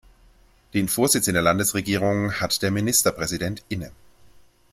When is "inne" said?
3.69-3.91